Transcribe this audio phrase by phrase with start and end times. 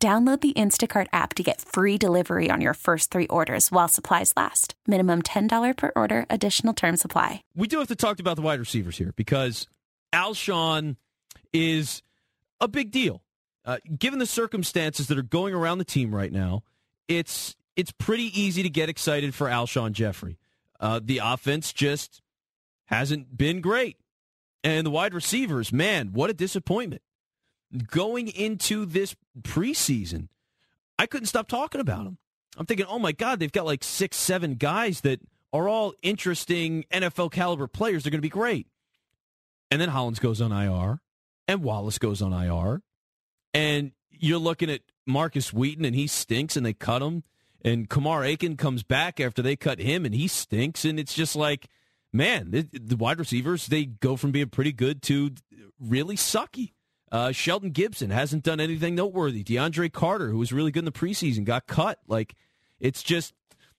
[0.00, 4.32] Download the Instacart app to get free delivery on your first three orders while supplies
[4.36, 4.74] last.
[4.86, 7.42] Minimum $10 per order, additional term supply.
[7.56, 9.66] We do have to talk about the wide receivers here because
[10.12, 10.94] Alshon
[11.52, 12.00] is
[12.60, 13.24] a big deal.
[13.64, 16.62] Uh, given the circumstances that are going around the team right now,
[17.08, 20.38] it's it's pretty easy to get excited for Alshon Jeffery.
[20.78, 22.22] Uh, the offense just
[22.86, 23.96] hasn't been great.
[24.62, 27.02] And the wide receivers, man, what a disappointment
[27.86, 30.28] going into this preseason,
[30.98, 32.18] I couldn't stop talking about them.
[32.56, 35.20] I'm thinking, oh my God, they've got like six, seven guys that
[35.52, 38.02] are all interesting NFL caliber players.
[38.02, 38.66] They're going to be great.
[39.70, 41.00] And then Hollins goes on IR,
[41.46, 42.82] and Wallace goes on IR,
[43.52, 47.22] and you're looking at Markus Wheaton, and he stinks, and they cut him.
[47.64, 50.84] And Kamar Aiken comes back after they cut him, and he stinks.
[50.84, 51.68] And it's just like,
[52.12, 55.32] man, the, the wide receivers, they go from being pretty good to
[55.80, 56.72] really sucky.
[57.10, 57.32] Uh,
[57.72, 59.42] Gibson hasn't done anything noteworthy.
[59.42, 62.00] DeAndre Carter, who was really good in the preseason, got cut.
[62.06, 62.34] Like,
[62.80, 63.34] it's just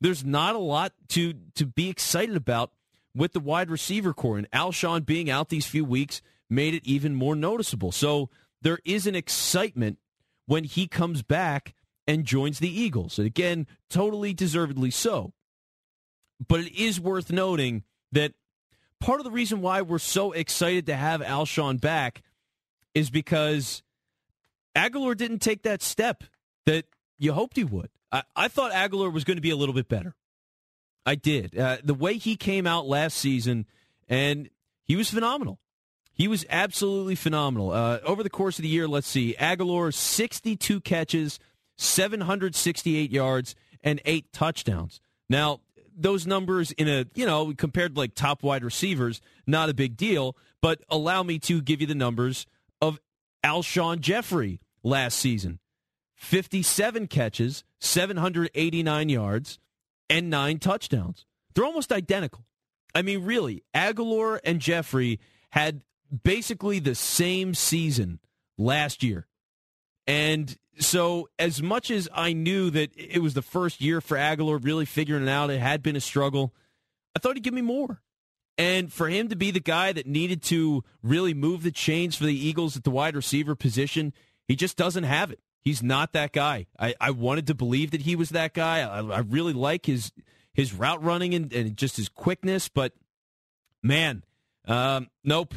[0.00, 2.72] there's not a lot to to be excited about
[3.14, 7.14] with the wide receiver corps, and Alshon being out these few weeks made it even
[7.14, 7.92] more noticeable.
[7.92, 8.28] So
[8.60, 9.98] there is an excitement
[10.46, 11.74] when he comes back
[12.06, 15.32] and joins the Eagles, and again, totally deservedly so.
[16.46, 18.34] But it is worth noting that
[19.00, 22.22] part of the reason why we're so excited to have Alshon back
[22.94, 23.82] is because
[24.76, 26.24] Agholor didn't take that step
[26.66, 26.86] that
[27.18, 27.90] you hoped he would.
[28.10, 30.14] I, I thought Agholor was going to be a little bit better.
[31.06, 31.58] I did.
[31.58, 33.66] Uh, the way he came out last season,
[34.08, 34.48] and
[34.84, 35.58] he was phenomenal.
[36.14, 37.72] He was absolutely phenomenal.
[37.72, 41.38] Uh, over the course of the year, let's see, Agholor, 62 catches,
[41.76, 45.00] 768 yards, and eight touchdowns.
[45.28, 45.60] Now,
[45.96, 49.96] those numbers in a, you know, compared to like top wide receivers, not a big
[49.96, 52.46] deal, but allow me to give you the numbers
[53.44, 55.60] Alshon Jeffery last season
[56.16, 59.58] 57 catches, 789 yards,
[60.08, 61.26] and nine touchdowns.
[61.54, 62.46] They're almost identical.
[62.94, 65.82] I mean, really, Agholor and Jeffery had
[66.22, 68.20] basically the same season
[68.56, 69.26] last year.
[70.06, 74.64] And so, as much as I knew that it was the first year for Agholor
[74.64, 76.54] really figuring it out, it had been a struggle,
[77.14, 78.00] I thought he'd give me more.
[78.56, 82.24] And for him to be the guy that needed to really move the chains for
[82.24, 84.12] the Eagles at the wide receiver position,
[84.46, 85.40] he just doesn't have it.
[85.60, 86.66] He's not that guy.
[86.78, 88.80] I, I wanted to believe that he was that guy.
[88.80, 90.12] I, I really like his
[90.52, 92.92] his route running and, and just his quickness, but
[93.82, 94.22] man,
[94.66, 95.54] um, nope,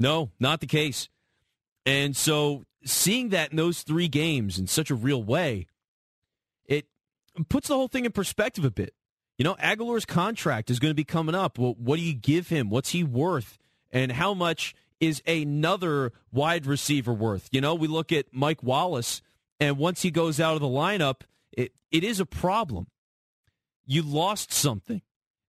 [0.00, 1.08] no, not the case.
[1.86, 5.68] And so seeing that in those three games in such a real way,
[6.64, 6.86] it
[7.48, 8.94] puts the whole thing in perspective a bit.
[9.42, 11.58] You know, Agholor's contract is going to be coming up.
[11.58, 12.70] Well, what do you give him?
[12.70, 13.58] What's he worth?
[13.90, 17.48] And how much is another wide receiver worth?
[17.50, 19.20] You know, we look at Mike Wallace,
[19.58, 22.86] and once he goes out of the lineup, it, it is a problem.
[23.84, 25.02] You lost something.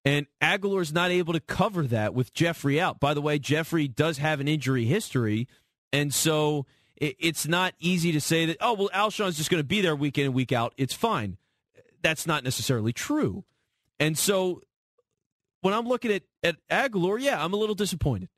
[0.04, 3.00] And Agholor's not able to cover that with Jeffery out.
[3.00, 5.48] By the way, Jeffery does have an injury history.
[5.94, 6.66] And so
[6.98, 9.96] it, it's not easy to say that, oh, well, Alshon's just going to be there
[9.96, 10.74] week in and week out.
[10.76, 11.38] It's fine.
[12.02, 13.46] That's not necessarily true.
[14.00, 14.62] And so
[15.62, 18.30] when I'm looking at, at Agholor, yeah, I'm a little disappointed.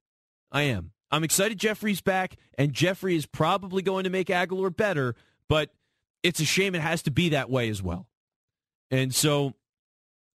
[0.52, 0.92] I am.
[1.12, 5.16] I'm excited Jeffery's back, and Jeffery is probably going to make Agholor better,
[5.48, 5.72] but
[6.24, 8.08] it's a shame it has to be that way as well.
[8.92, 9.54] And so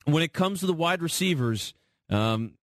[0.05, 1.75] when it comes to the wide receivers,
[2.11, 2.55] um,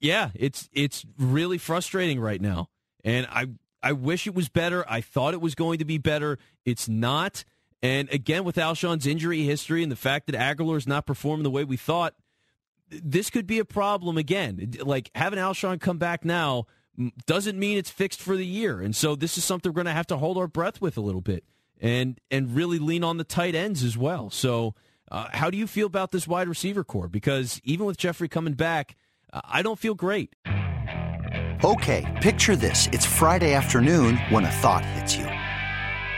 [0.00, 2.68] yeah, it's it's really frustrating right now.
[3.04, 3.46] And I
[3.82, 4.84] I wish it was better.
[4.88, 6.38] I thought it was going to be better.
[6.64, 7.44] It's not.
[7.82, 11.50] And again, with Alshon's injury history and the fact that Agholor is not performing the
[11.50, 12.14] way we thought,
[12.88, 14.74] this could be a problem again.
[14.80, 16.66] Like having Alshon come back now
[17.26, 18.80] doesn't mean it's fixed for the year.
[18.80, 21.00] And so this is something we're going to have to hold our breath with a
[21.00, 21.44] little bit
[21.80, 24.30] and and really lean on the tight ends as well.
[24.30, 24.74] So
[25.10, 27.08] uh, how do you feel about this wide receiver corps?
[27.08, 28.96] Because even with Jeffery coming back,
[29.32, 30.34] I don't feel great.
[31.64, 32.88] Okay, picture this.
[32.92, 35.26] It's Friday afternoon when a thought hits you.